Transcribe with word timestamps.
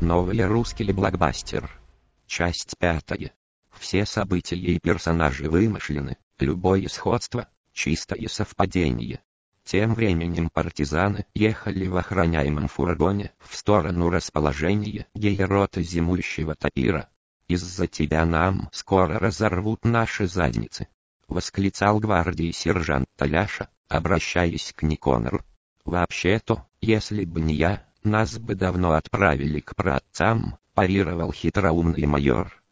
Новый 0.00 0.42
русский 0.46 0.90
блокбастер. 0.92 1.70
Часть 2.26 2.74
пятая. 2.78 3.34
Все 3.78 4.06
события 4.06 4.56
и 4.56 4.78
персонажи 4.78 5.50
вымышлены, 5.50 6.16
любое 6.38 6.88
сходство– 6.88 7.48
чистое 7.74 8.26
совпадение. 8.28 9.20
Тем 9.62 9.92
временем 9.92 10.48
партизаны 10.48 11.26
ехали 11.34 11.86
в 11.86 11.98
охраняемом 11.98 12.68
фургоне 12.68 13.32
в 13.40 13.54
сторону 13.54 14.08
расположения 14.08 15.06
гейрота 15.14 15.82
зимующего 15.82 16.54
тапира. 16.54 17.10
«Из-за 17.46 17.86
тебя 17.86 18.24
нам 18.24 18.70
скоро 18.72 19.18
разорвут 19.18 19.84
наши 19.84 20.26
задницы»,— 20.26 20.88
восклицал 21.28 21.98
гвардии 21.98 22.52
сержант 22.52 23.06
Таляша, 23.16 23.68
обращаясь 23.88 24.72
к 24.74 24.82
Никонору. 24.82 25.44
«Вообще-то, 25.84 26.66
если 26.80 27.26
бы 27.26 27.42
не 27.42 27.54
я, 27.54 27.89
нас 28.04 28.38
бы 28.38 28.54
давно 28.54 28.92
отправили 28.92 29.60
к 29.60 29.74
праотцам»,— 29.76 30.58
парировал 30.74 31.32
хитроумный 31.32 32.06
майор. 32.06 32.62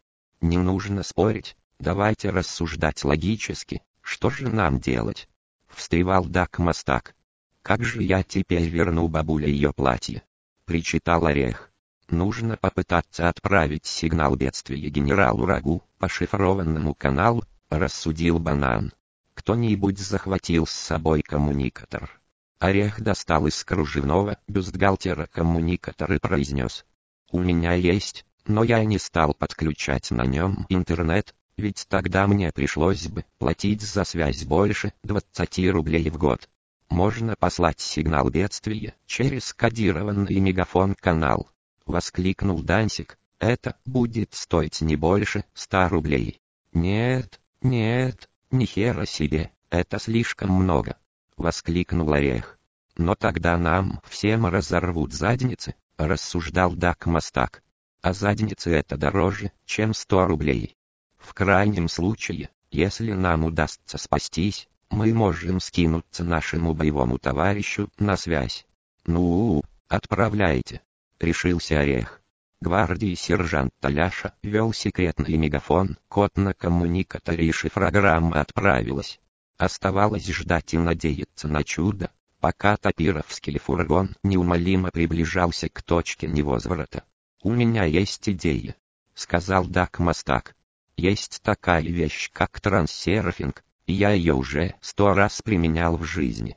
«Не 0.40 0.56
нужно 0.56 1.02
спорить, 1.02 1.56
давайте 1.78 2.30
рассуждать 2.30 3.04
логически, 3.04 3.82
что 4.00 4.30
же 4.30 4.48
нам 4.48 4.80
делать?» 4.80 5.28
Встревал 5.68 6.24
Дак 6.24 6.58
Мастак. 6.58 7.14
«Как 7.62 7.84
же 7.84 8.02
я 8.02 8.22
теперь 8.22 8.68
верну 8.68 9.08
бабуле 9.08 9.50
ее 9.50 9.72
платье?»— 9.72 10.22
причитал 10.64 11.26
Орех. 11.26 11.70
«Нужно 12.08 12.56
попытаться 12.56 13.28
отправить 13.28 13.84
сигнал 13.84 14.34
бедствия 14.36 14.88
генералу 14.88 15.44
Рагу 15.44 15.82
по 15.98 16.08
шифрованному 16.08 16.94
каналу»,— 16.94 17.44
рассудил 17.68 18.38
Банан. 18.38 18.92
«Кто-нибудь 19.34 19.98
захватил 19.98 20.66
с 20.66 20.72
собой 20.72 21.22
коммуникатор». 21.22 22.17
Орех 22.58 23.00
достал 23.00 23.46
из 23.46 23.62
кружевного 23.62 24.38
бюстгальтера 24.48 25.26
коммуникатор 25.26 26.12
и 26.14 26.18
произнес. 26.18 26.84
«У 27.30 27.40
меня 27.40 27.74
есть, 27.74 28.26
но 28.46 28.64
я 28.64 28.84
не 28.84 28.98
стал 28.98 29.32
подключать 29.32 30.10
на 30.10 30.24
нем 30.26 30.66
интернет, 30.68 31.36
ведь 31.56 31.86
тогда 31.88 32.26
мне 32.26 32.50
пришлось 32.50 33.06
бы 33.06 33.24
платить 33.38 33.82
за 33.82 34.02
связь 34.02 34.44
больше 34.44 34.92
20 35.04 35.70
рублей 35.70 36.10
в 36.10 36.18
год. 36.18 36.48
Можно 36.88 37.36
послать 37.38 37.78
сигнал 37.78 38.28
бедствия 38.28 38.96
через 39.06 39.54
кодированный 39.54 40.40
мегафон-канал»,— 40.40 41.48
воскликнул 41.86 42.60
Дансик. 42.62 43.18
«Это 43.38 43.76
будет 43.86 44.34
стоить 44.34 44.80
не 44.80 44.96
больше 44.96 45.44
100 45.54 45.90
рублей». 45.90 46.40
«Нет, 46.72 47.40
нет, 47.62 48.28
ни 48.50 48.64
хера 48.64 49.06
себе, 49.06 49.52
это 49.70 50.00
слишком 50.00 50.50
много 50.50 50.96
воскликнул 51.38 52.12
Орех. 52.12 52.58
«Но 52.96 53.14
тогда 53.14 53.56
нам 53.56 54.00
всем 54.04 54.46
разорвут 54.46 55.12
задницы»,— 55.12 55.74
рассуждал 55.96 56.72
Дак 56.72 57.06
Мастак. 57.06 57.62
«А 58.02 58.12
задницы 58.12 58.70
это 58.72 58.96
дороже, 58.96 59.52
чем 59.64 59.94
сто 59.94 60.26
рублей. 60.26 60.76
В 61.16 61.32
крайнем 61.34 61.88
случае, 61.88 62.50
если 62.70 63.12
нам 63.12 63.44
удастся 63.44 63.98
спастись, 63.98 64.68
мы 64.90 65.14
можем 65.14 65.60
скинуться 65.60 66.24
нашему 66.24 66.74
боевому 66.74 67.18
товарищу 67.18 67.88
на 67.98 68.16
связь. 68.16 68.66
Ну, 69.06 69.62
отправляйте»,— 69.88 70.82
решился 71.20 71.78
Орех. 71.78 72.20
Гвардии 72.60 73.14
сержант 73.14 73.72
Таляша 73.78 74.34
вел 74.42 74.72
секретный 74.72 75.36
мегафон, 75.36 75.96
код 76.08 76.36
на 76.36 76.54
коммуникаторе 76.54 77.46
и 77.46 77.52
шифрограмма 77.52 78.40
отправилась. 78.40 79.20
Оставалось 79.58 80.28
ждать 80.28 80.72
и 80.74 80.78
надеяться 80.78 81.48
на 81.48 81.64
чудо, 81.64 82.12
пока 82.38 82.76
топировский 82.76 83.58
фургон 83.58 84.14
неумолимо 84.22 84.92
приближался 84.92 85.68
к 85.68 85.82
точке 85.82 86.28
невозврата. 86.28 87.02
«У 87.42 87.52
меня 87.52 87.82
есть 87.82 88.28
идея»,— 88.28 88.76
сказал 89.14 89.66
Дак 89.66 89.98
Мастак. 89.98 90.54
«Есть 90.96 91.42
такая 91.42 91.82
вещь, 91.82 92.30
как 92.32 92.60
транссерфинг, 92.60 93.64
и 93.86 93.94
я 93.94 94.10
ее 94.10 94.34
уже 94.34 94.76
сто 94.80 95.12
раз 95.12 95.42
применял 95.42 95.96
в 95.96 96.04
жизни. 96.04 96.56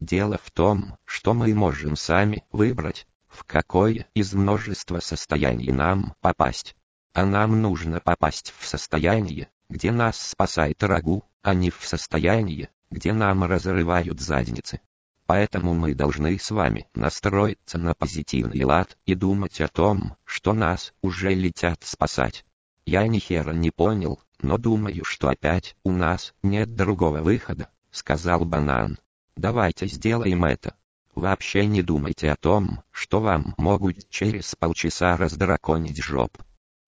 Дело 0.00 0.36
в 0.42 0.50
том, 0.50 0.96
что 1.04 1.34
мы 1.34 1.54
можем 1.54 1.94
сами 1.94 2.42
выбрать, 2.50 3.06
в 3.28 3.44
какое 3.44 4.08
из 4.14 4.32
множества 4.32 4.98
состояний 4.98 5.70
нам 5.70 6.16
попасть. 6.20 6.74
А 7.12 7.24
нам 7.24 7.62
нужно 7.62 8.00
попасть 8.00 8.52
в 8.58 8.66
состояние, 8.66 9.48
где 9.68 9.92
нас 9.92 10.20
спасает 10.20 10.82
рагу, 10.82 11.24
не 11.44 11.70
в 11.70 11.84
состоянии, 11.86 12.68
где 12.90 13.12
нам 13.12 13.44
разрывают 13.44 14.20
задницы. 14.20 14.80
Поэтому 15.26 15.74
мы 15.74 15.94
должны 15.94 16.38
с 16.38 16.50
вами 16.50 16.88
настроиться 16.94 17.78
на 17.78 17.94
позитивный 17.94 18.64
лад 18.64 18.98
и 19.06 19.14
думать 19.14 19.60
о 19.60 19.68
том, 19.68 20.16
что 20.24 20.52
нас 20.52 20.92
уже 21.02 21.32
летят 21.32 21.84
спасать. 21.84 22.44
Я 22.84 23.06
ни 23.06 23.20
хера 23.20 23.52
не 23.52 23.70
понял, 23.70 24.20
но 24.42 24.58
думаю, 24.58 25.04
что 25.04 25.28
опять 25.28 25.76
у 25.84 25.92
нас 25.92 26.34
нет 26.42 26.74
другого 26.74 27.20
выхода, 27.20 27.68
сказал 27.92 28.44
Банан. 28.44 28.98
Давайте 29.36 29.86
сделаем 29.86 30.44
это. 30.44 30.74
Вообще 31.14 31.66
не 31.66 31.82
думайте 31.82 32.30
о 32.30 32.36
том, 32.36 32.82
что 32.90 33.20
вам 33.20 33.54
могут 33.56 34.08
через 34.08 34.54
полчаса 34.54 35.16
раздраконить 35.16 36.02
жоп. 36.02 36.38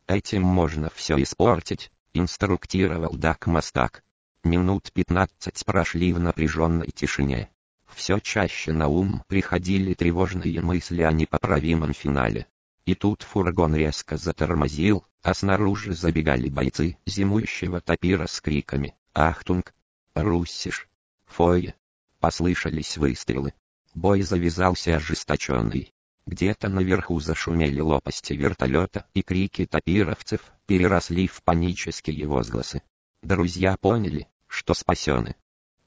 Этим 0.07 0.43
можно 0.43 0.91
все 0.95 1.21
испортить, 1.23 1.93
инструктировал 2.13 3.15
Дак 3.15 3.47
Мастак. 3.47 4.03
Минут 4.45 4.91
пятнадцать 4.93 5.65
прошли 5.65 6.13
в 6.13 6.19
напряженной 6.19 6.89
тишине. 6.89 7.49
Все 7.95 8.19
чаще 8.19 8.73
на 8.73 8.89
ум 8.89 9.23
приходили 9.29 9.95
тревожные 9.95 10.61
мысли 10.61 11.03
о 11.03 11.13
непоправимом 11.13 11.95
финале. 11.95 12.49
И 12.85 12.97
тут 12.97 13.23
фургон 13.23 13.77
резко 13.77 14.17
затормозил, 14.17 15.07
а 15.23 15.35
снаружи 15.35 15.93
забегали 15.95 16.49
бойцы 16.49 16.99
зимующего 17.07 17.81
топира 17.81 18.27
с 18.27 18.41
криками 18.41 18.97
«Achtung! 19.15 19.73
Russisch! 20.15 20.89
Feuer!» 21.27 21.77
Послышались 22.19 22.97
выстрелы. 22.97 23.55
Бой 23.95 24.23
завязался 24.23 24.97
ожесточенный. 24.97 25.93
Где-то 26.27 26.69
наверху 26.69 27.21
зашумели 27.21 27.79
лопасти 27.79 28.33
вертолета, 28.33 29.07
и 29.15 29.23
крики 29.23 29.67
топировцев 29.67 30.41
переросли 30.67 31.29
в 31.29 31.45
панические 31.45 32.27
возгласы. 32.27 32.83
Друзья 33.23 33.77
поняли, 33.77 34.27
что 34.53 34.75
спасены. 34.75 35.35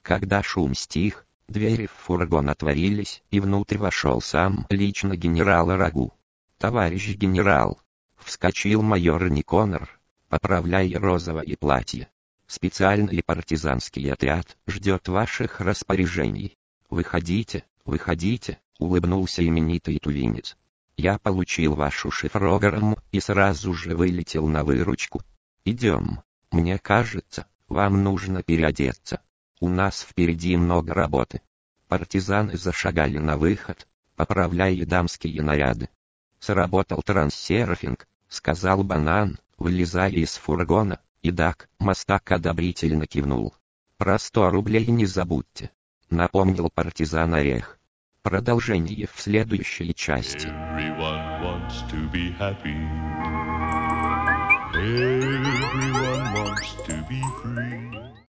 Когда 0.02 0.42
шум 0.42 0.74
стих, 0.74 1.24
двери 1.46 1.86
в 1.86 1.92
фургон 1.92 2.50
отворились, 2.50 3.22
и 3.30 3.38
внутрь 3.38 3.78
вошел 3.78 4.20
сам 4.20 4.66
лично 4.70 5.16
генерал 5.16 5.70
Рагу. 5.70 6.12
«Товарищ 6.58 7.14
генерал!»— 7.14 7.80
вскочил 8.16 8.82
майор 8.82 9.30
Никонор, 9.30 10.00
поправляя 10.28 10.98
розовое 10.98 11.56
платье. 11.56 12.08
«Специальный 12.48 13.22
партизанский 13.22 14.12
отряд 14.12 14.56
ждет 14.66 15.06
ваших 15.08 15.60
распоряжений. 15.60 16.56
Выходите, 16.90 17.64
выходите!»— 17.84 18.58
улыбнулся 18.78 19.46
именитый 19.46 19.98
тувинец. 19.98 20.56
«Я 20.96 21.18
получил 21.18 21.74
вашу 21.74 22.10
шифрограмму 22.10 22.98
и 23.12 23.20
сразу 23.20 23.72
же 23.74 23.96
вылетел 23.96 24.48
на 24.48 24.64
выручку. 24.64 25.22
Идем. 25.64 26.22
Мне 26.50 26.78
кажется, 26.78 27.46
вам 27.68 28.02
нужно 28.02 28.42
переодеться. 28.42 29.20
У 29.60 29.68
нас 29.68 30.02
впереди 30.02 30.56
много 30.56 30.94
работы. 30.94 31.40
Партизаны 31.88 32.56
зашагали 32.56 33.18
на 33.18 33.36
выход, 33.36 33.86
поправляя 34.16 34.84
дамские 34.84 35.42
наряды. 35.42 35.88
Сработал 36.38 37.02
транссерфинг, 37.02 38.06
сказал 38.28 38.84
Банан, 38.84 39.38
вылезая 39.56 40.10
из 40.10 40.34
фургона, 40.34 41.00
и 41.22 41.30
Дак, 41.30 41.68
Мастак 41.78 42.30
одобрительно 42.32 43.06
кивнул. 43.06 43.54
Про 43.96 44.18
сто 44.18 44.50
рублей 44.50 44.86
не 44.86 45.06
забудьте, 45.06 45.70
напомнил 46.10 46.70
партизан 46.70 47.34
Орех. 47.34 47.78
Продолжение 48.22 49.08
в 49.12 49.20
следующей 49.20 49.94
части. 49.94 50.48
Everyone 50.48 51.40
wants 51.40 51.82
to 51.90 52.10
be 52.10 52.36
happy. 52.38 52.76
Everyone 54.74 55.95